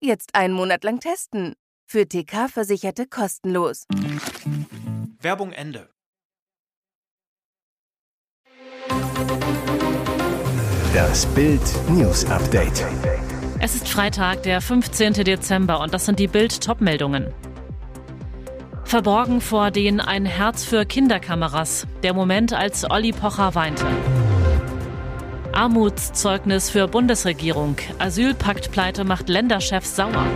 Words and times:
Jetzt 0.00 0.34
einen 0.34 0.52
Monat 0.52 0.84
lang 0.84 1.00
testen. 1.00 1.54
Für 1.88 2.06
TK-Versicherte 2.06 3.06
kostenlos. 3.06 3.86
Werbung 5.20 5.52
Ende. 5.52 5.88
Das 10.92 11.24
Bild 11.34 11.62
News 11.88 12.26
Update. 12.26 12.84
Es 13.58 13.74
ist 13.74 13.88
Freitag, 13.88 14.42
der 14.42 14.60
15. 14.60 15.14
Dezember 15.14 15.80
und 15.80 15.94
das 15.94 16.04
sind 16.04 16.18
die 16.18 16.28
Bild 16.28 16.62
Topmeldungen. 16.62 17.32
Verborgen 18.84 19.40
vor 19.40 19.70
den 19.70 20.00
ein 20.00 20.26
Herz 20.26 20.64
für 20.64 20.84
Kinderkameras. 20.84 21.86
Der 22.02 22.12
Moment, 22.12 22.52
als 22.52 22.88
Olli 22.88 23.12
Pocher 23.12 23.54
weinte. 23.54 23.86
Armutszeugnis 25.56 26.68
für 26.68 26.86
Bundesregierung. 26.86 27.76
Asylpaktpleite 27.98 29.04
macht 29.04 29.30
Länderchefs 29.30 29.96
sauer. 29.96 30.26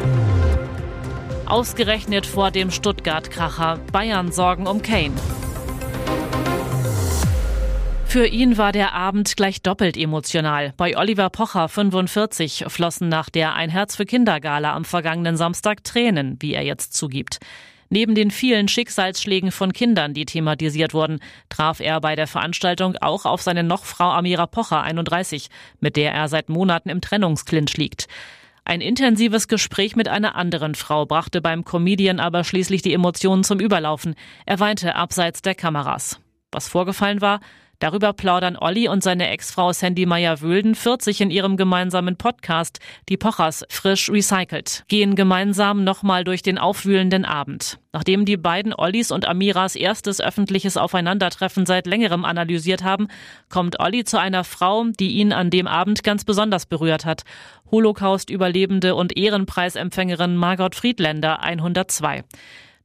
Ausgerechnet 1.45 2.25
vor 2.25 2.51
dem 2.51 2.71
Stuttgart-Kracher. 2.71 3.81
Bayern 3.93 4.33
sorgen 4.33 4.67
um 4.67 4.81
Kane. 4.81 5.13
Für 8.07 8.27
ihn 8.27 8.57
war 8.57 8.73
der 8.73 8.95
Abend 8.95 9.37
gleich 9.37 9.61
doppelt 9.61 9.99
emotional. 9.99 10.73
Bei 10.79 10.97
Oliver 10.97 11.29
Pocher, 11.29 11.69
45, 11.69 12.65
flossen 12.69 13.11
nach 13.11 13.29
der 13.29 13.55
Ein 13.55 13.69
Herz 13.69 13.97
für 13.97 14.07
Kindergala 14.07 14.75
am 14.75 14.87
vergangenen 14.87 15.37
Samstag 15.37 15.85
Tränen, 15.85 16.39
wie 16.41 16.55
er 16.55 16.65
jetzt 16.65 16.95
zugibt. 16.95 17.41
Neben 17.93 18.15
den 18.15 18.31
vielen 18.31 18.69
Schicksalsschlägen 18.69 19.51
von 19.51 19.73
Kindern, 19.73 20.15
die 20.15 20.25
thematisiert 20.25 20.95
wurden, 20.95 21.19
traf 21.49 21.81
er 21.81 22.01
bei 22.01 22.15
der 22.15 22.29
Veranstaltung 22.29 22.97
auch 23.01 23.27
auf 23.27 23.43
seine 23.43 23.65
Nochfrau 23.65 24.11
Amira 24.11 24.47
Pocher, 24.47 24.83
31, 24.83 25.49
mit 25.81 25.97
der 25.97 26.13
er 26.13 26.29
seit 26.29 26.49
Monaten 26.49 26.89
im 26.89 27.01
Trennungsklinch 27.01 27.77
liegt. 27.77 28.07
Ein 28.65 28.81
intensives 28.81 29.49
Gespräch 29.49 29.97
mit 29.97 30.07
einer 30.07 30.37
anderen 30.37 30.77
Frau 30.77 31.05
brachte 31.05 31.41
beim 31.41 31.65
Comedian 31.65 32.21
aber 32.21 32.45
schließlich 32.45 32.83
die 32.83 32.95
Emotionen 32.95 33.43
zum 33.43 33.59
Überlaufen. 33.59 34.15
Er 34.47 34.61
weinte 34.61 34.95
abseits 34.95 35.43
der 35.43 35.57
Kameras. 35.57 36.21
Was 36.53 36.69
vorgefallen 36.69 37.21
war, 37.21 37.41
Darüber 37.81 38.13
plaudern 38.13 38.59
Olli 38.59 38.89
und 38.89 39.03
seine 39.03 39.31
Ex-Frau 39.31 39.73
Sandy 39.73 40.05
Meyer-Wölden 40.05 40.75
40 40.75 41.23
in 41.23 41.31
ihrem 41.31 41.57
gemeinsamen 41.57 42.17
Podcast 42.17 42.79
Die 43.09 43.17
Pochers 43.17 43.65
frisch 43.71 44.11
recycelt, 44.11 44.85
gehen 44.89 45.17
gemeinsam 45.17 45.83
nochmal 45.83 46.23
durch 46.25 46.43
den 46.43 46.59
aufwühlenden 46.59 47.25
Abend. 47.25 47.79
Nachdem 47.95 48.27
die 48.27 48.37
beiden 48.37 48.75
Ollis 48.75 49.11
und 49.11 49.27
Amiras 49.27 49.77
erstes 49.77 50.21
öffentliches 50.21 50.77
Aufeinandertreffen 50.77 51.65
seit 51.65 51.87
längerem 51.87 52.27
analysiert 52.27 52.85
haben, 52.85 53.09
kommt 53.49 53.81
Olli 53.81 54.05
zu 54.05 54.21
einer 54.21 54.45
Frau, 54.45 54.85
die 55.01 55.13
ihn 55.13 55.33
an 55.33 55.49
dem 55.49 55.67
Abend 55.67 56.05
ganz 56.05 56.27
besonders 56.27 56.67
berührt 56.67 57.07
hat. 57.07 57.23
Holocaust-Überlebende 57.71 58.95
und 58.95 59.17
Ehrenpreisempfängerin 59.17 60.37
Margot 60.37 60.75
Friedländer 60.75 61.43
102. 61.43 62.25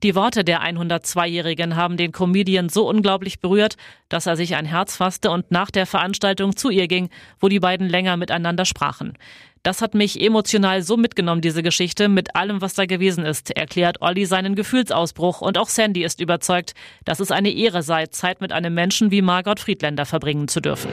Die 0.05 0.13
Worte 0.13 0.43
der 0.43 0.61
102-Jährigen 0.61 1.75
haben 1.75 1.97
den 1.97 2.11
Comedian 2.11 2.69
so 2.69 2.87
unglaublich 2.87 3.39
berührt, 3.39 3.75
dass 4.07 4.27
er 4.27 4.35
sich 4.35 4.55
ein 4.55 4.67
Herz 4.67 4.97
fasste 4.97 5.31
und 5.31 5.49
nach 5.49 5.71
der 5.71 5.87
Veranstaltung 5.87 6.55
zu 6.55 6.69
ihr 6.69 6.87
ging, 6.87 7.09
wo 7.39 7.47
die 7.47 7.59
beiden 7.59 7.89
länger 7.89 8.15
miteinander 8.15 8.65
sprachen. 8.65 9.17
Das 9.63 9.81
hat 9.81 9.95
mich 9.95 10.21
emotional 10.21 10.83
so 10.83 10.95
mitgenommen, 10.95 11.41
diese 11.41 11.63
Geschichte, 11.63 12.07
mit 12.07 12.35
allem, 12.35 12.61
was 12.61 12.75
da 12.75 12.85
gewesen 12.85 13.25
ist, 13.25 13.49
erklärt 13.49 14.03
Olli 14.03 14.27
seinen 14.27 14.53
Gefühlsausbruch 14.53 15.41
und 15.41 15.57
auch 15.57 15.69
Sandy 15.69 16.03
ist 16.03 16.21
überzeugt, 16.21 16.75
dass 17.03 17.19
es 17.19 17.31
eine 17.31 17.49
Ehre 17.49 17.81
sei, 17.81 18.05
Zeit 18.05 18.41
mit 18.41 18.51
einem 18.51 18.75
Menschen 18.75 19.09
wie 19.09 19.23
Margot 19.23 19.59
Friedländer 19.59 20.05
verbringen 20.05 20.47
zu 20.47 20.61
dürfen. 20.61 20.91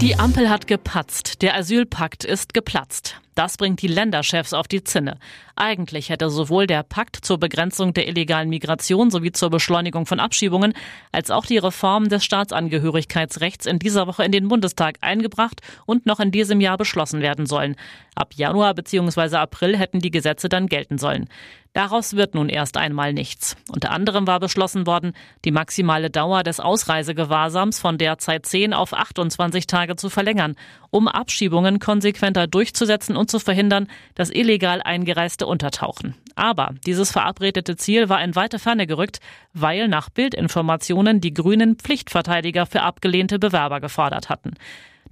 Die 0.00 0.16
Ampel 0.16 0.48
hat 0.48 0.68
gepatzt, 0.68 1.42
der 1.42 1.56
Asylpakt 1.56 2.24
ist 2.24 2.54
geplatzt. 2.54 3.16
Das 3.34 3.56
bringt 3.56 3.82
die 3.82 3.88
Länderchefs 3.88 4.52
auf 4.52 4.68
die 4.68 4.84
Zinne. 4.84 5.18
Eigentlich 5.56 6.08
hätte 6.08 6.30
sowohl 6.30 6.68
der 6.68 6.84
Pakt 6.84 7.16
zur 7.16 7.38
Begrenzung 7.38 7.94
der 7.94 8.06
illegalen 8.06 8.48
Migration 8.48 9.10
sowie 9.10 9.32
zur 9.32 9.50
Beschleunigung 9.50 10.06
von 10.06 10.20
Abschiebungen 10.20 10.74
als 11.10 11.32
auch 11.32 11.46
die 11.46 11.58
Reform 11.58 12.08
des 12.08 12.24
Staatsangehörigkeitsrechts 12.24 13.66
in 13.66 13.80
dieser 13.80 14.06
Woche 14.06 14.24
in 14.24 14.30
den 14.30 14.46
Bundestag 14.46 14.98
eingebracht 15.00 15.62
und 15.84 16.06
noch 16.06 16.20
in 16.20 16.30
diesem 16.30 16.60
Jahr 16.60 16.78
beschlossen 16.78 17.20
werden 17.20 17.46
sollen. 17.46 17.74
Ab 18.14 18.34
Januar 18.34 18.74
bzw. 18.74 19.36
April 19.36 19.76
hätten 19.76 19.98
die 19.98 20.12
Gesetze 20.12 20.48
dann 20.48 20.68
gelten 20.68 20.98
sollen. 20.98 21.28
Daraus 21.78 22.16
wird 22.16 22.34
nun 22.34 22.48
erst 22.48 22.76
einmal 22.76 23.12
nichts. 23.12 23.56
Unter 23.72 23.92
anderem 23.92 24.26
war 24.26 24.40
beschlossen 24.40 24.84
worden, 24.84 25.12
die 25.44 25.52
maximale 25.52 26.10
Dauer 26.10 26.42
des 26.42 26.58
Ausreisegewahrsams 26.58 27.78
von 27.78 27.98
derzeit 27.98 28.46
10 28.46 28.74
auf 28.74 28.92
28 28.92 29.68
Tage 29.68 29.94
zu 29.94 30.10
verlängern, 30.10 30.56
um 30.90 31.06
Abschiebungen 31.06 31.78
konsequenter 31.78 32.48
durchzusetzen 32.48 33.16
und 33.16 33.30
zu 33.30 33.38
verhindern, 33.38 33.86
dass 34.16 34.28
illegal 34.28 34.82
Eingereiste 34.82 35.46
untertauchen. 35.46 36.16
Aber 36.34 36.74
dieses 36.84 37.12
verabredete 37.12 37.76
Ziel 37.76 38.08
war 38.08 38.24
in 38.24 38.34
weite 38.34 38.58
Ferne 38.58 38.88
gerückt, 38.88 39.20
weil 39.52 39.86
nach 39.86 40.10
Bildinformationen 40.10 41.20
die 41.20 41.32
Grünen 41.32 41.76
Pflichtverteidiger 41.76 42.66
für 42.66 42.82
abgelehnte 42.82 43.38
Bewerber 43.38 43.80
gefordert 43.80 44.28
hatten. 44.28 44.54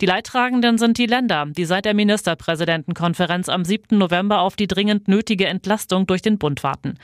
Die 0.02 0.06
Leidtragenden 0.06 0.76
sind 0.76 0.98
die 0.98 1.06
Länder, 1.06 1.46
die 1.46 1.64
seit 1.64 1.86
der 1.86 1.94
Ministerpräsidentenkonferenz 1.94 3.48
am 3.48 3.64
7. 3.64 3.96
November 3.96 4.40
auf 4.40 4.54
die 4.54 4.66
dringend 4.66 5.08
nötige 5.08 5.46
Entlastung 5.46 6.06
durch 6.06 6.20
den 6.20 6.36
Bund 6.36 6.62
warten. 6.62 6.98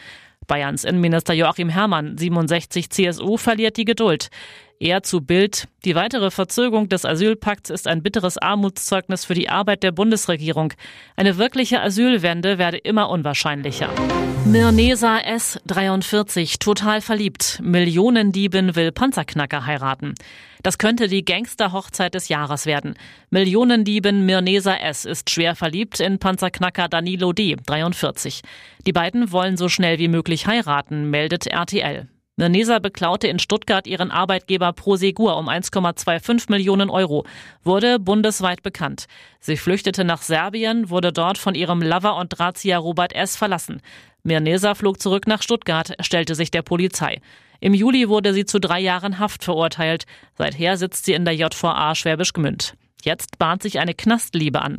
Bayerns 0.47 0.85
Innenminister 0.85 1.33
Joachim 1.33 1.71
Herrmann, 1.71 2.19
67 2.19 2.91
CSU, 2.91 3.39
verliert 3.39 3.79
die 3.79 3.87
Geduld. 3.87 4.29
Er 4.83 5.05
zu 5.05 5.21
Bild. 5.21 5.69
Die 5.85 5.95
weitere 5.95 6.33
Verzögerung 6.33 6.89
des 6.89 7.05
Asylpakts 7.05 7.71
ist 7.71 7.87
ein 7.87 8.03
bitteres 8.03 8.37
Armutszeugnis 8.37 9.25
für 9.25 9.35
die 9.35 9.49
Arbeit 9.49 9.85
der 9.85 9.93
Bundesregierung. 9.93 10.73
Eine 11.15 11.39
wirkliche 11.39 11.81
Asylwende 11.81 12.59
werde 12.59 12.79
immer 12.79 13.09
unwahrscheinlicher. 13.09 13.91
Mirnesa 14.45 15.21
S. 15.21 15.61
43, 15.69 16.59
total 16.59 17.01
verliebt. 17.01 17.61
Millionendiebin 17.63 18.75
will 18.75 18.91
Panzerknacker 18.91 19.67
heiraten. 19.67 20.15
Das 20.65 20.79
könnte 20.79 21.07
die 21.07 21.25
Gangster-Hochzeit 21.25 22.15
des 22.15 22.29
Jahres 22.29 22.67
werden. 22.67 22.95
Millionendiebin 23.31 24.27
Mirnesa 24.27 24.75
S. 24.75 25.05
ist 25.05 25.31
schwer 25.31 25.55
verliebt 25.55 26.01
in 26.01 26.19
Panzerknacker 26.19 26.89
Danilo 26.89 27.33
D. 27.33 27.55
43. 27.67 28.43
Die 28.85 28.93
beiden 28.93 29.31
wollen 29.31 29.57
so 29.57 29.69
schnell 29.69 30.01
wie 30.01 30.09
möglich 30.09 30.49
heiraten, 30.49 31.09
meldet 31.09 31.47
RTL. 31.47 32.09
Nernesa 32.37 32.79
beklaute 32.79 33.29
in 33.29 33.39
Stuttgart 33.39 33.87
ihren 33.87 34.11
Arbeitgeber 34.11 34.73
Prosegur 34.73 35.37
um 35.37 35.51
1,25 35.51 36.51
Millionen 36.51 36.89
Euro, 36.89 37.25
wurde 37.63 37.99
bundesweit 37.99 38.63
bekannt. 38.63 39.07
Sie 39.39 39.59
flüchtete 39.59 40.03
nach 40.03 40.23
Serbien, 40.23 40.89
wurde 40.89 41.13
dort 41.13 41.37
von 41.37 41.55
ihrem 41.55 41.83
Lover 41.83 42.17
und 42.17 42.31
Drahtzieher 42.31 42.79
Robert 42.79 43.15
S. 43.15 43.37
verlassen. 43.37 43.83
Mirnesa 44.23 44.75
flog 44.75 44.99
zurück 44.99 45.27
nach 45.27 45.43
Stuttgart, 45.43 45.93
stellte 46.01 46.35
sich 46.35 46.51
der 46.51 46.63
Polizei. 46.63 47.21
Im 47.61 47.75
Juli 47.75 48.09
wurde 48.09 48.33
sie 48.33 48.47
zu 48.47 48.61
drei 48.61 48.81
Jahren 48.81 49.19
Haft 49.19 49.45
verurteilt. 49.45 50.07
Seither 50.39 50.79
sitzt 50.79 51.05
sie 51.05 51.13
in 51.13 51.27
der 51.27 51.35
JVA 51.35 51.95
Schwäbisch 51.95 52.33
Gmünd. 52.33 52.75
Jetzt 53.03 53.39
bahnt 53.39 53.63
sich 53.63 53.79
eine 53.79 53.95
Knastliebe 53.95 54.63
an. 54.63 54.79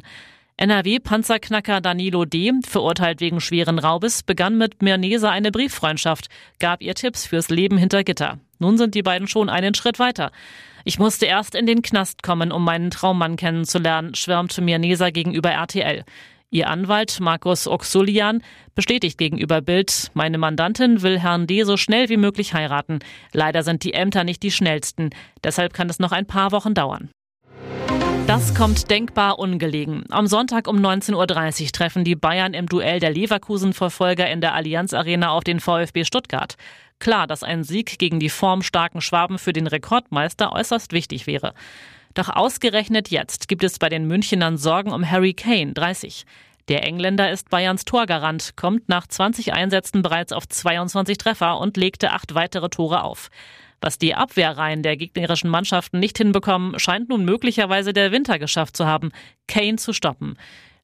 NRW-Panzerknacker 0.58 1.82
Danilo 1.82 2.26
D., 2.26 2.52
verurteilt 2.66 3.22
wegen 3.22 3.42
schweren 3.42 3.80
Raubes, 3.80 4.24
begann 4.24 4.58
mit 4.58 4.82
Mirnesa 4.82 5.30
eine 5.30 5.52
Brieffreundschaft, 5.52 6.30
gab 6.60 6.82
ihr 6.82 6.94
Tipps 6.94 7.26
fürs 7.26 7.50
Leben 7.50 7.78
hinter 7.78 8.04
Gitter. 8.04 8.40
Nun 8.60 8.78
sind 8.78 8.96
die 8.96 9.02
beiden 9.02 9.28
schon 9.28 9.50
einen 9.50 9.74
Schritt 9.74 10.00
weiter. 10.00 10.32
Ich 10.86 11.00
musste 11.00 11.26
erst 11.26 11.56
in 11.56 11.66
den 11.66 11.82
Knast 11.82 12.24
kommen, 12.24 12.52
um 12.52 12.64
meinen 12.64 12.92
Traummann 12.92 13.36
kennenzulernen, 13.36 14.16
schwärmte 14.16 14.62
Mirnesa 14.62 15.10
gegenüber 15.10 15.50
RTL. 15.50 16.04
Ihr 16.54 16.70
Anwalt 16.70 17.20
Markus 17.20 17.68
Oxulian 17.68 18.44
bestätigt 18.76 19.18
gegenüber 19.18 19.62
Bild, 19.62 20.12
meine 20.14 20.38
Mandantin 20.38 21.02
will 21.02 21.20
Herrn 21.20 21.48
D. 21.48 21.64
so 21.64 21.78
schnell 21.78 22.10
wie 22.10 22.18
möglich 22.18 22.54
heiraten. 22.54 23.00
Leider 23.32 23.64
sind 23.64 23.84
die 23.84 23.94
Ämter 23.94 24.24
nicht 24.24 24.44
die 24.44 24.52
schnellsten. 24.52 25.10
Deshalb 25.44 25.74
kann 25.74 25.90
es 25.90 25.98
noch 25.98 26.12
ein 26.12 26.28
paar 26.28 26.52
Wochen 26.52 26.76
dauern. 26.76 27.10
Das 28.26 28.56
kommt 28.56 28.90
denkbar 28.90 29.38
ungelegen. 29.38 30.06
Am 30.10 30.28
Sonntag 30.28 30.70
um 30.70 30.78
19.30 30.78 31.66
Uhr 31.66 31.72
treffen 31.74 32.04
die 32.06 32.16
Bayern 32.16 32.54
im 32.54 32.68
Duell 32.68 33.02
der 33.02 33.12
Leverkusen-Verfolger 33.12 34.30
in 34.30 34.40
der 34.40 34.54
Allianz 34.54 34.94
Arena 34.94 35.32
auf 35.32 35.44
den 35.44 35.60
VfB 35.60 36.06
Stuttgart. 36.06 36.56
Klar, 37.00 37.28
dass 37.28 37.44
ein 37.44 37.66
Sieg 37.66 38.00
gegen 38.00 38.22
die 38.22 38.30
formstarken 38.30 39.02
Schwaben 39.02 39.38
für 39.38 39.52
den 39.52 39.68
Rekordmeister 39.68 40.54
äußerst 40.54 40.94
wichtig 40.94 41.28
wäre. 41.28 41.54
Doch 42.14 42.30
ausgerechnet 42.30 43.10
jetzt 43.10 43.50
gibt 43.50 43.64
es 43.64 43.78
bei 43.78 43.90
den 43.90 44.08
Münchenern 44.08 44.58
Sorgen 44.58 44.94
um 44.94 45.10
Harry 45.10 45.34
Kane, 45.34 45.74
30. 45.74 46.26
Der 46.70 46.86
Engländer 46.86 47.30
ist 47.30 47.50
Bayerns 47.50 47.84
Torgarant, 47.84 48.56
kommt 48.56 48.88
nach 48.88 49.06
20 49.06 49.52
Einsätzen 49.52 50.02
bereits 50.02 50.32
auf 50.32 50.48
22 50.48 51.18
Treffer 51.18 51.60
und 51.60 51.76
legte 51.76 52.12
acht 52.12 52.36
weitere 52.36 52.70
Tore 52.70 53.04
auf. 53.04 53.30
Was 53.84 53.98
die 53.98 54.16
Abwehrreihen 54.16 54.82
der 54.82 54.96
gegnerischen 54.96 55.50
Mannschaften 55.50 56.00
nicht 56.00 56.18
hinbekommen, 56.18 56.80
scheint 56.80 57.10
nun 57.10 57.26
möglicherweise 57.26 57.92
der 57.92 58.14
Winter 58.14 58.40
geschafft 58.40 58.78
zu 58.78 58.86
haben, 58.86 59.12
Kane 59.50 59.76
zu 59.76 59.92
stoppen. 59.92 60.38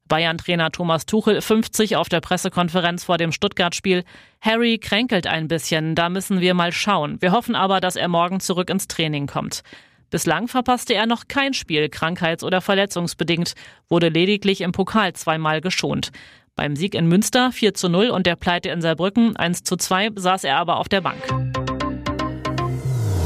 Bayern-Trainer 0.06 0.70
Thomas 0.70 1.06
Tuchel 1.06 1.40
50 1.40 1.96
auf 1.96 2.10
der 2.10 2.20
Pressekonferenz 2.20 3.04
vor 3.04 3.16
dem 3.16 3.32
Stuttgart-Spiel. 3.32 4.04
Harry 4.42 4.76
kränkelt 4.76 5.26
ein 5.26 5.48
bisschen, 5.48 5.94
da 5.94 6.10
müssen 6.10 6.42
wir 6.42 6.52
mal 6.52 6.72
schauen. 6.72 7.22
Wir 7.22 7.32
hoffen 7.32 7.54
aber, 7.54 7.80
dass 7.80 7.96
er 7.96 8.08
morgen 8.08 8.38
zurück 8.38 8.68
ins 8.68 8.86
Training 8.86 9.26
kommt. 9.26 9.62
Bislang 10.10 10.46
verpasste 10.46 10.92
er 10.92 11.06
noch 11.06 11.26
kein 11.26 11.54
Spiel, 11.54 11.88
krankheits- 11.88 12.44
oder 12.44 12.60
verletzungsbedingt, 12.60 13.54
wurde 13.88 14.10
lediglich 14.10 14.60
im 14.60 14.72
Pokal 14.72 15.14
zweimal 15.14 15.62
geschont. 15.62 16.10
Beim 16.54 16.76
Sieg 16.76 16.94
in 16.94 17.06
Münster 17.06 17.50
4 17.50 17.72
zu 17.72 17.88
0 17.88 18.10
und 18.10 18.26
der 18.26 18.36
Pleite 18.36 18.68
in 18.68 18.82
Saarbrücken 18.82 19.36
1 19.36 19.62
zu 19.62 19.76
2 19.76 20.10
saß 20.16 20.44
er 20.44 20.58
aber 20.58 20.76
auf 20.76 20.90
der 20.90 21.00
Bank. 21.00 21.59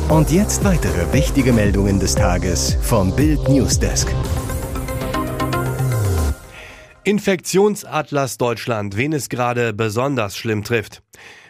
Und 0.09 0.31
jetzt 0.31 0.63
weitere 0.65 1.13
wichtige 1.15 1.53
Meldungen 1.53 1.99
des 1.99 2.15
Tages 2.15 2.77
vom 2.83 3.17
Bild 3.17 3.49
Newsdesk. 3.49 4.15
Infektionsatlas 7.05 8.37
Deutschland, 8.37 8.97
wen 8.99 9.15
es 9.15 9.31
gerade 9.31 9.73
besonders 9.73 10.37
schlimm 10.37 10.63
trifft. 10.63 11.03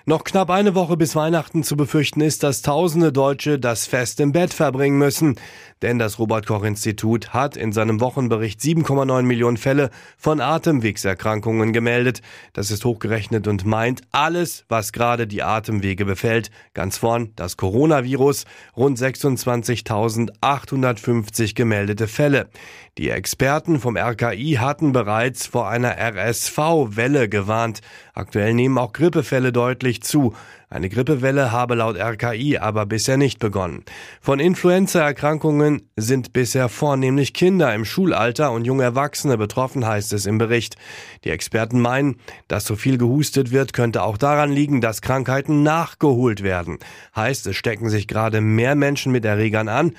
Noch 0.06 0.24
knapp 0.24 0.50
eine 0.50 0.74
Woche 0.74 0.98
bis 0.98 1.16
Weihnachten 1.16 1.62
zu 1.62 1.78
befürchten 1.78 2.20
ist, 2.20 2.42
dass 2.42 2.60
tausende 2.60 3.10
Deutsche 3.10 3.58
das 3.58 3.86
Fest 3.86 4.20
im 4.20 4.32
Bett 4.32 4.52
verbringen 4.52 4.98
müssen. 4.98 5.36
Denn 5.80 5.98
das 5.98 6.18
Robert-Koch-Institut 6.18 7.32
hat 7.32 7.56
in 7.56 7.72
seinem 7.72 8.00
Wochenbericht 8.00 8.60
7,9 8.60 9.22
Millionen 9.22 9.56
Fälle 9.56 9.88
von 10.18 10.42
Atemwegserkrankungen 10.42 11.72
gemeldet. 11.72 12.20
Das 12.52 12.70
ist 12.70 12.84
hochgerechnet 12.84 13.48
und 13.48 13.64
meint 13.64 14.02
alles, 14.12 14.66
was 14.68 14.92
gerade 14.92 15.26
die 15.26 15.42
Atemwege 15.42 16.04
befällt. 16.04 16.50
Ganz 16.74 16.98
vorn 16.98 17.32
das 17.36 17.56
Coronavirus, 17.56 18.44
rund 18.76 18.98
26.850 18.98 21.54
gemeldete 21.54 22.08
Fälle. 22.08 22.50
Die 22.98 23.08
Experten 23.08 23.80
vom 23.80 23.96
RKI 23.96 24.58
hatten 24.60 24.92
bereits 24.92 25.46
vor 25.46 25.66
einer 25.68 25.96
RSV-Welle 25.98 27.30
gewarnt. 27.30 27.80
Aktuell 28.16 28.54
nehmen 28.54 28.78
auch 28.78 28.92
Grippefälle 28.92 29.52
deutlich 29.52 30.00
zu. 30.02 30.34
Eine 30.70 30.88
Grippewelle 30.88 31.50
habe 31.50 31.74
laut 31.74 31.96
RKI 31.96 32.58
aber 32.58 32.86
bisher 32.86 33.16
nicht 33.16 33.40
begonnen. 33.40 33.84
Von 34.20 34.38
Influenzaerkrankungen 34.38 35.90
sind 35.96 36.32
bisher 36.32 36.68
vornehmlich 36.68 37.34
Kinder 37.34 37.74
im 37.74 37.84
Schulalter 37.84 38.52
und 38.52 38.66
junge 38.66 38.84
Erwachsene 38.84 39.36
betroffen, 39.36 39.84
heißt 39.84 40.12
es 40.12 40.26
im 40.26 40.38
Bericht. 40.38 40.76
Die 41.24 41.30
Experten 41.30 41.80
meinen, 41.80 42.16
dass 42.46 42.66
so 42.66 42.76
viel 42.76 42.98
gehustet 42.98 43.50
wird, 43.50 43.72
könnte 43.72 44.04
auch 44.04 44.16
daran 44.16 44.52
liegen, 44.52 44.80
dass 44.80 45.02
Krankheiten 45.02 45.64
nachgeholt 45.64 46.44
werden. 46.44 46.78
Heißt, 47.16 47.48
es 47.48 47.56
stecken 47.56 47.88
sich 47.88 48.06
gerade 48.06 48.40
mehr 48.40 48.76
Menschen 48.76 49.10
mit 49.10 49.24
Erregern 49.24 49.68
an, 49.68 49.92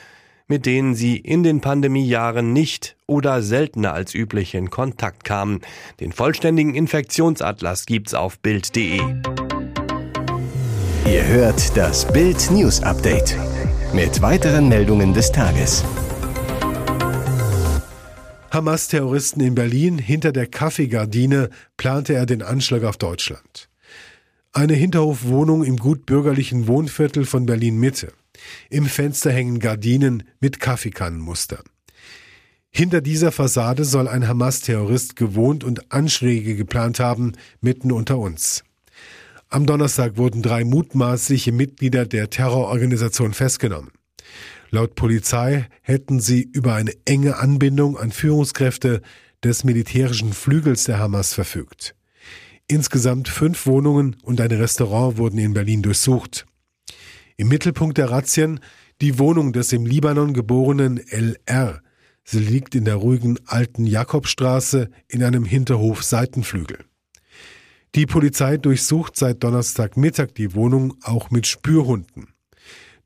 mit 0.48 0.66
denen 0.66 0.96
sie 0.96 1.18
in 1.18 1.44
den 1.44 1.62
Pandemiejahren 1.62 2.54
nicht 2.54 2.96
oder 3.08 3.42
seltener 3.42 3.94
als 3.94 4.14
üblich 4.14 4.54
in 4.54 4.70
Kontakt 4.70 5.24
kamen. 5.24 5.62
Den 6.00 6.12
vollständigen 6.12 6.76
Infektionsatlas 6.76 7.86
gibt's 7.86 8.14
auf 8.14 8.40
Bild.de. 8.40 9.00
Ihr 11.08 11.28
hört 11.28 11.76
das 11.78 12.12
Bild 12.12 12.50
News 12.52 12.82
Update 12.82 13.38
mit 13.94 14.22
weiteren 14.22 14.70
Meldungen 14.70 15.14
des 15.14 15.32
Tages. 15.32 15.84
Hamas-Terroristen 18.52 19.42
in 19.42 19.54
Berlin 19.54 19.98
hinter 19.98 20.32
der 20.32 20.48
Kaffeegardine 20.48 21.50
plante 21.78 22.14
er 22.14 22.26
den 22.26 22.42
Anschlag 22.42 22.84
auf 22.84 22.98
Deutschland. 22.98 23.70
Eine 24.54 24.74
Hinterhofwohnung 24.74 25.64
im 25.64 25.76
gut 25.76 26.06
bürgerlichen 26.06 26.68
Wohnviertel 26.68 27.26
von 27.26 27.46
Berlin 27.46 27.78
Mitte. 27.78 28.14
Im 28.70 28.86
Fenster 28.86 29.32
hängen 29.32 29.60
Gardinen 29.60 30.24
mit 30.40 30.60
Kaffeekannenmuster. 30.60 31.64
Hinter 32.70 33.00
dieser 33.02 33.32
Fassade 33.32 33.86
soll 33.86 34.08
ein 34.08 34.28
Hamas-Terrorist 34.28 35.16
gewohnt 35.16 35.64
und 35.64 35.94
Anschläge 35.94 36.56
geplant 36.56 37.00
haben, 37.00 37.34
mitten 37.62 37.92
unter 37.92 38.18
uns. 38.18 38.64
Am 39.48 39.66
Donnerstag 39.66 40.18
wurden 40.18 40.42
drei 40.42 40.66
mutmaßliche 40.66 41.54
Mitglieder 41.54 42.06
der 42.06 42.30
Terrororganisation 42.30 43.34
festgenommen. 43.34 43.92
Laut 44.72 44.96
Polizei 44.96 45.68
hätten 45.82 46.20
sie 46.20 46.42
über 46.42 46.74
eine 46.74 46.92
enge 47.06 47.38
Anbindung 47.38 47.98
an 47.98 48.12
Führungskräfte 48.12 49.02
des 49.42 49.64
militärischen 49.64 50.34
Flügels 50.34 50.84
der 50.84 51.00
Hamas 51.00 51.34
verfügt. 51.34 51.96
Insgesamt 52.68 53.30
fünf 53.30 53.68
Wohnungen 53.68 54.18
und 54.24 54.42
ein 54.42 54.52
Restaurant 54.52 55.18
wurden 55.18 55.38
in 55.38 55.54
Berlin 55.54 55.84
durchsucht. 55.84 56.46
Im 57.38 57.50
Mittelpunkt 57.50 57.98
der 57.98 58.10
Razzien 58.10 58.60
die 59.02 59.20
Wohnung 59.20 59.52
des 59.52 59.74
im 59.74 59.86
Libanon 59.86 60.34
geborenen 60.34 61.00
LR. 61.10 61.82
Sie 62.24 62.40
liegt 62.40 62.76
in 62.76 62.86
der 62.86 62.96
ruhigen 62.96 63.38
alten 63.46 63.86
Jakobstraße 63.86 64.90
in 65.08 65.24
einem 65.24 65.44
Hinterhof 65.44 66.04
Seitenflügel. 66.04 66.80
Die 67.94 68.06
Polizei 68.06 68.58
durchsucht 68.58 69.16
seit 69.16 69.44
Donnerstagmittag 69.44 70.30
die 70.36 70.54
Wohnung 70.54 70.96
auch 71.02 71.30
mit 71.30 71.46
Spürhunden. 71.46 72.28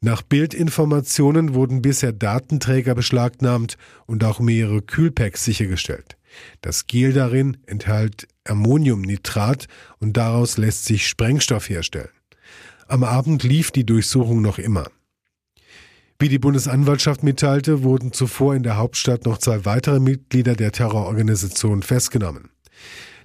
Nach 0.02 0.22
Bildinformationen 0.22 1.54
wurden 1.54 1.82
bisher 1.82 2.14
Datenträger 2.14 2.96
beschlagnahmt 2.96 3.78
und 4.06 4.24
auch 4.24 4.40
mehrere 4.40 4.82
Kühlpacks 4.82 5.44
sichergestellt. 5.44 6.18
Das 6.62 6.88
Gel 6.88 7.12
darin 7.12 7.58
enthält 7.66 8.28
Ammoniumnitrat 8.46 9.68
und 10.00 10.16
daraus 10.16 10.58
lässt 10.58 10.86
sich 10.86 11.08
Sprengstoff 11.08 11.70
herstellen. 11.70 12.10
Am 12.90 13.04
Abend 13.04 13.44
lief 13.44 13.70
die 13.70 13.86
Durchsuchung 13.86 14.42
noch 14.42 14.58
immer. 14.58 14.88
Wie 16.18 16.28
die 16.28 16.40
Bundesanwaltschaft 16.40 17.22
mitteilte, 17.22 17.84
wurden 17.84 18.14
zuvor 18.14 18.56
in 18.56 18.64
der 18.64 18.78
Hauptstadt 18.78 19.26
noch 19.26 19.38
zwei 19.38 19.64
weitere 19.64 20.00
Mitglieder 20.00 20.56
der 20.56 20.72
Terrororganisation 20.72 21.84
festgenommen. 21.84 22.50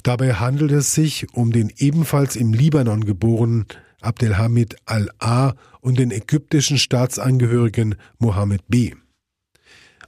Dabei 0.03 0.35
handelt 0.35 0.71
es 0.71 0.93
sich 0.93 1.33
um 1.33 1.51
den 1.51 1.73
ebenfalls 1.79 2.37
im 2.37 2.53
Libanon 2.53 3.07
geborenen 3.07 3.65
Abdelhamid 4.03 4.77
al-A 4.85 5.55
und 5.81 5.99
den 5.99 6.11
ägyptischen 6.11 6.77
Staatsangehörigen 6.77 7.95
Mohammed 8.19 8.69
B. 8.69 8.93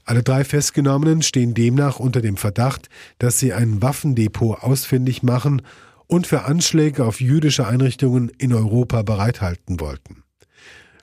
Alle 0.05 0.23
drei 0.23 0.45
Festgenommenen 0.45 1.23
stehen 1.23 1.55
demnach 1.55 1.99
unter 1.99 2.21
dem 2.21 2.37
Verdacht, 2.37 2.91
dass 3.19 3.39
sie 3.39 3.55
ein 3.55 3.81
Waffendepot 3.81 4.63
ausfindig 4.63 5.23
machen 5.23 5.63
und 6.07 6.27
für 6.27 6.45
Anschläge 6.45 7.05
auf 7.05 7.21
jüdische 7.21 7.67
Einrichtungen 7.67 8.31
in 8.39 8.53
Europa 8.53 9.03
bereithalten 9.03 9.81
wollten. 9.81 10.23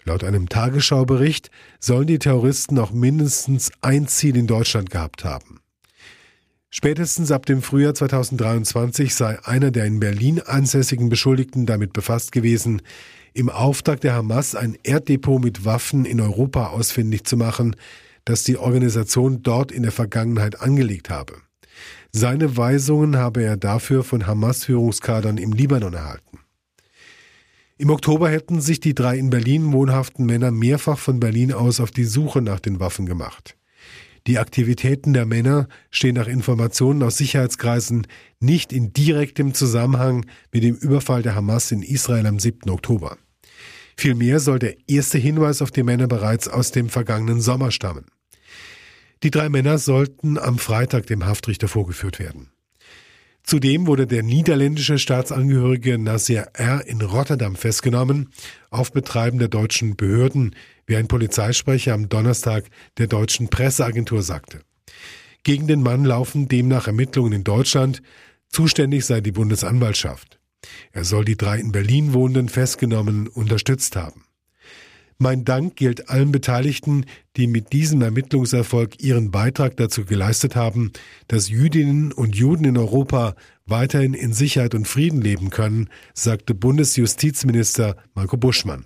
Laut 0.06 0.24
einem 0.24 0.50
Tagesschaubericht 0.50 1.50
sollen 1.80 2.08
die 2.08 2.20
Terroristen 2.20 2.77
auch 2.80 2.92
mindestens 2.92 3.72
ein 3.82 4.08
Ziel 4.08 4.36
in 4.36 4.48
Deutschland 4.48 4.89
gehabt 4.89 5.24
haben. 5.24 5.60
Spätestens 6.70 7.32
ab 7.32 7.46
dem 7.46 7.62
Frühjahr 7.62 7.94
2023 7.94 9.13
sei 9.13 9.38
einer 9.46 9.70
der 9.70 9.86
in 9.86 10.00
Berlin 10.00 10.42
ansässigen 10.42 11.08
Beschuldigten 11.08 11.66
damit 11.66 11.94
befasst 11.94 12.32
gewesen, 12.32 12.82
im 13.34 13.50
Auftrag 13.50 14.01
der 14.01 14.16
Hamas 14.16 14.56
ein 14.56 14.77
Erddepot 14.84 15.42
mit 15.42 15.66
Waffen 15.66 16.06
in 16.06 16.20
Europa 16.20 16.68
ausfindig 16.68 17.25
zu 17.25 17.38
machen, 17.38 17.75
das 18.25 18.44
die 18.44 18.58
Organisation 18.58 19.44
dort 19.44 19.72
in 19.72 19.84
der 19.84 19.92
Vergangenheit 19.92 20.62
angelegt 20.62 21.10
habe. 21.10 21.34
Seine 22.12 22.58
Weisungen 22.58 23.18
habe 23.18 23.44
er 23.44 23.58
dafür 23.58 24.03
von 24.03 24.27
Hamas-Führungskadern 24.27 25.38
im 25.38 25.51
Libanon 25.51 25.94
erhalten. 25.94 26.39
Im 27.77 27.89
Oktober 27.89 28.30
hätten 28.30 28.62
sich 28.62 28.80
die 28.80 28.94
drei 28.94 29.18
in 29.18 29.30
Berlin 29.30 29.74
wohnhaften 29.74 30.25
Männer 30.25 30.51
mehrfach 30.51 31.00
von 31.00 31.20
Berlin 31.20 31.51
aus 31.51 31.80
auf 31.80 31.92
die 31.92 32.06
Suche 32.06 32.42
nach 32.42 32.60
den 32.60 32.80
Waffen 32.80 33.06
gemacht. 33.06 33.58
Die 34.25 34.39
Aktivitäten 34.39 35.12
der 35.13 35.25
Männer 35.25 35.68
stehen 35.89 36.15
nach 36.15 36.27
Informationen 36.27 37.03
aus 37.03 37.18
Sicherheitskreisen 37.18 38.08
nicht 38.39 38.72
in 38.72 38.94
direktem 38.94 39.53
Zusammenhang 39.53 40.25
mit 40.51 40.63
dem 40.63 40.75
Überfall 40.75 41.24
der 41.24 41.36
Hamas 41.36 41.72
in 41.72 41.82
Israel 41.82 42.27
am 42.27 42.39
7. 42.39 42.70
Oktober. 42.70 43.18
Vielmehr 43.98 44.39
soll 44.39 44.60
der 44.60 44.75
erste 44.88 45.18
Hinweis 45.18 45.62
auf 45.62 45.72
die 45.72 45.84
Männer 45.84 46.08
bereits 46.08 46.48
aus 46.48 46.72
dem 46.72 46.89
vergangenen 46.89 47.42
Sommer 47.42 47.72
stammen. 47.72 48.06
Die 49.24 49.32
drei 49.32 49.48
Männer 49.48 49.77
sollten 49.77 50.38
am 50.38 50.58
Freitag 50.58 51.08
dem 51.08 51.25
Haftrichter 51.25 51.70
vorgeführt 51.70 52.20
werden. 52.20 52.50
Zudem 53.44 53.88
wurde 53.88 54.08
der 54.08 54.24
niederländische 54.24 54.98
Staatsangehörige 54.98 55.98
Nasir 55.98 56.48
R. 56.53 56.86
in 56.86 57.01
Rotterdam 57.01 57.56
festgenommen, 57.56 58.30
auf 58.70 58.94
Betreiben 58.94 59.39
der 59.39 59.50
deutschen 59.50 59.96
Behörden, 59.96 60.56
wie 60.86 60.96
ein 60.96 61.08
Polizeisprecher 61.08 61.94
am 61.94 62.10
Donnerstag 62.10 62.65
der 62.98 63.08
deutschen 63.08 63.50
Presseagentur 63.50 64.24
sagte. 64.24 64.62
Gegen 65.44 65.68
den 65.68 65.82
Mann 65.82 66.06
laufen 66.06 66.48
demnach 66.48 66.88
Ermittlungen 66.88 67.34
in 67.34 67.44
Deutschland, 67.44 68.01
zuständig 68.48 69.06
sei 69.06 69.20
die 69.20 69.34
Bundesanwaltschaft. 69.34 70.39
Er 70.92 71.03
soll 71.03 71.25
die 71.25 71.38
drei 71.38 71.60
in 71.60 71.74
Berlin 71.74 72.13
wohnenden 72.13 72.48
Festgenommenen 72.48 73.27
unterstützt 73.27 73.98
haben. 73.98 74.24
Mein 75.17 75.46
Dank 75.46 75.75
gilt 75.75 76.10
allen 76.10 76.32
Beteiligten, 76.32 77.05
die 77.38 77.48
mit 77.48 77.74
diesem 77.74 78.01
Ermittlungserfolg 78.01 79.01
ihren 79.01 79.32
Beitrag 79.32 79.77
dazu 79.77 80.05
geleistet 80.05 80.55
haben, 80.55 80.91
dass 81.27 81.50
Jüdinnen 81.50 82.12
und 82.12 82.36
Juden 82.36 82.65
in 82.65 82.77
Europa 82.77 83.36
weiterhin 83.65 84.13
in 84.13 84.34
Sicherheit 84.34 84.75
und 84.75 84.88
Frieden 84.88 85.22
leben 85.22 85.50
können, 85.50 85.89
sagte 86.13 86.53
Bundesjustizminister 86.53 87.96
Marco 88.13 88.38
Buschmann. 88.38 88.86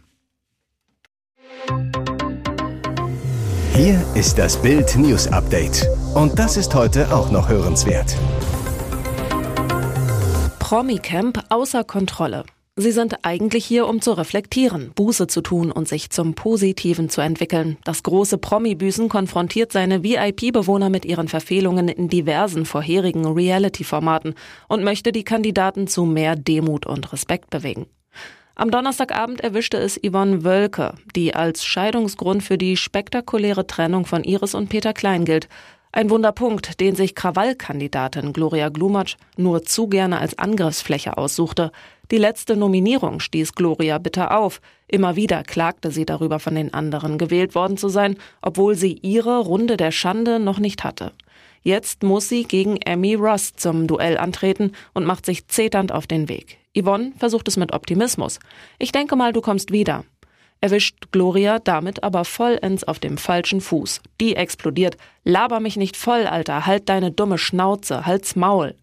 Hier 3.74 4.04
ist 4.16 4.40
das 4.40 4.60
Bild 4.62 4.96
News 4.96 5.28
Update. 5.28 5.88
Und 6.16 6.40
das 6.40 6.58
ist 6.58 6.74
heute 6.74 7.14
auch 7.14 7.30
noch 7.30 7.48
hörenswert. 7.48 8.18
Promi-Camp 10.60 11.46
außer 11.50 11.84
Kontrolle. 11.84 12.44
Sie 12.80 12.92
sind 12.92 13.26
eigentlich 13.26 13.66
hier, 13.66 13.88
um 13.88 14.02
zu 14.02 14.12
reflektieren, 14.12 14.92
Buße 14.94 15.26
zu 15.26 15.42
tun 15.42 15.72
und 15.72 15.88
sich 15.88 16.12
zum 16.12 16.36
Positiven 16.36 17.10
zu 17.10 17.22
entwickeln. 17.22 17.78
Das 17.84 18.04
große 18.04 18.38
Promi-Büßen 18.38 19.10
konfrontiert 19.10 19.72
seine 19.72 20.04
VIP-Bewohner 20.04 20.92
mit 20.92 21.04
ihren 21.04 21.28
Verfehlungen 21.28 21.88
in 21.88 22.08
diversen 22.08 22.68
vorherigen 22.68 23.26
Reality-Formaten 23.26 24.36
und 24.68 24.84
möchte 24.84 25.12
die 25.12 25.24
Kandidaten 25.24 25.88
zu 25.88 26.06
mehr 26.06 26.36
Demut 26.36 26.86
und 26.86 27.12
Respekt 27.12 27.50
bewegen. 27.50 27.88
Am 28.54 28.70
Donnerstagabend 28.70 29.42
erwischte 29.42 29.78
es 29.78 30.00
Yvonne 30.00 30.44
Wölke, 30.44 30.94
die 31.16 31.34
als 31.34 31.66
Scheidungsgrund 31.66 32.44
für 32.44 32.60
die 32.60 32.78
spektakuläre 32.78 33.66
Trennung 33.66 34.06
von 34.06 34.24
Iris 34.24 34.54
und 34.54 34.70
Peter 34.70 34.94
Klein 34.94 35.26
gilt. 35.26 35.48
Ein 35.92 36.10
Wunderpunkt, 36.10 36.80
den 36.80 36.96
sich 36.96 37.16
Krawallkandidatin 37.16 38.34
Gloria 38.34 38.70
Glumatsch 38.70 39.16
nur 39.38 39.64
zu 39.64 39.88
gerne 39.88 40.20
als 40.20 40.38
Angriffsfläche 40.38 41.18
aussuchte. 41.18 41.72
Die 42.12 42.18
letzte 42.18 42.56
Nominierung 42.58 43.20
stieß 43.20 43.54
Gloria 43.54 43.98
bitter 43.98 44.38
auf. 44.38 44.62
Immer 44.88 45.16
wieder 45.16 45.44
klagte 45.44 45.92
sie 45.92 46.06
darüber, 46.06 46.40
von 46.40 46.56
den 46.56 46.74
anderen 46.74 47.18
gewählt 47.18 47.56
worden 47.56 47.78
zu 47.78 47.90
sein, 47.90 48.18
obwohl 48.42 48.76
sie 48.76 49.00
ihre 49.02 49.40
Runde 49.40 49.78
der 49.78 49.92
Schande 49.92 50.40
noch 50.40 50.60
nicht 50.60 50.84
hatte. 50.84 51.14
Jetzt 51.64 52.04
muss 52.04 52.30
sie 52.30 52.44
gegen 52.44 52.78
Emmy 52.78 53.16
Ross 53.16 53.54
zum 53.54 53.88
Duell 53.88 54.18
antreten 54.18 54.74
und 54.94 55.06
macht 55.06 55.26
sich 55.26 55.48
zeternd 55.48 55.92
auf 55.92 56.08
den 56.08 56.30
Weg. 56.30 56.60
Yvonne 56.78 57.14
versucht 57.18 57.48
es 57.48 57.58
mit 57.58 57.74
Optimismus. 57.74 58.40
Ich 58.78 58.92
denke 58.92 59.16
mal, 59.16 59.34
du 59.34 59.42
kommst 59.42 59.72
wieder 59.72 60.04
erwischt 60.62 61.12
Gloria 61.12 61.60
damit 61.60 62.04
aber 62.04 62.26
vollends 62.26 62.84
auf 62.84 63.00
dem 63.00 63.18
falschen 63.18 63.62
Fuß. 63.62 64.02
Die 64.20 64.36
explodiert. 64.36 64.98
Laber 65.24 65.60
mich 65.60 65.78
nicht 65.78 65.98
voll, 65.98 66.26
Alter. 66.26 66.66
Halt 66.66 66.90
deine 66.90 67.12
dumme 67.12 67.38
Schnauze. 67.38 68.06
Halt's 68.06 68.36
Maul. 68.36 68.76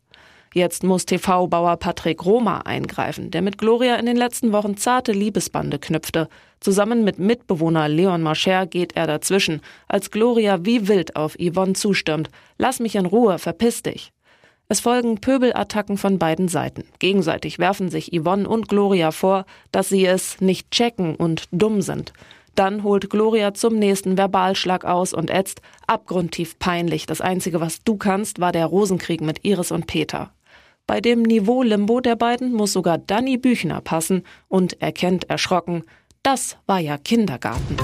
Jetzt 0.55 0.85
muss 0.85 1.05
TV-Bauer 1.05 1.77
Patrick 1.79 2.25
Roma 2.25 2.59
eingreifen, 2.59 3.33
der 3.33 3.43
mit 3.43 3.59
Gloria 3.59 3.97
in 3.97 4.07
den 4.07 4.17
letzten 4.17 4.53
Wochen 4.53 4.77
zarte 4.77 5.11
Liebesbande 5.11 5.81
knüpfte. 5.81 6.29
Zusammen 6.61 7.03
mit 7.03 7.19
Mitbewohner 7.19 7.89
Leon 7.89 8.23
Marcher 8.23 8.65
geht 8.65 8.95
er 8.95 9.09
dazwischen, 9.09 9.63
als 9.89 10.13
Gloria 10.13 10.65
wie 10.65 10.87
wild 10.87 11.17
auf 11.17 11.37
Yvonne 11.41 11.73
zustürmt. 11.73 12.31
Lass 12.57 12.79
mich 12.79 12.95
in 12.95 13.05
Ruhe, 13.05 13.41
verpiss 13.41 13.83
dich. 13.83 14.14
Es 14.69 14.81
folgen 14.81 15.21
Pöbelattacken 15.21 15.99
von 15.99 16.19
beiden 16.19 16.49
Seiten. 16.49 16.85
Gegenseitig 16.99 17.59
werfen 17.59 17.91
sich 17.91 18.13
Yvonne 18.13 18.49
und 18.49 18.69
Gloria 18.69 19.11
vor, 19.11 19.45
dass 19.73 19.91
sie 19.91 20.07
es 20.07 20.41
nicht 20.41 20.71
checken 20.71 21.17
und 21.17 21.45
dumm 21.51 21.83
sind. 21.83 22.13
Dann 22.55 22.83
holt 22.83 23.11
Gloria 23.11 23.53
zum 23.53 23.79
nächsten 23.79 24.17
Verbalschlag 24.17 24.85
aus 24.85 25.13
und 25.13 25.29
ätzt, 25.29 25.61
abgrundtief 25.87 26.59
peinlich. 26.59 27.05
Das 27.05 27.21
Einzige, 27.21 27.61
was 27.61 27.83
du 27.83 27.97
kannst, 27.97 28.41
war 28.41 28.53
der 28.53 28.67
Rosenkrieg 28.67 29.21
mit 29.21 29.45
Iris 29.45 29.71
und 29.71 29.87
Peter. 29.87 30.33
Bei 30.87 31.01
dem 31.01 31.23
Niveau-Limbo 31.23 32.01
der 32.01 32.17
beiden 32.17 32.53
muss 32.53 32.73
sogar 32.73 32.99
Danny 32.99 33.39
Büchner 33.39 33.81
passen 33.81 34.23
und 34.49 34.81
erkennt 34.81 35.29
erschrocken, 35.29 35.83
das 36.23 36.57
war 36.67 36.79
ja 36.79 36.97
Kindergarten. 36.97 37.77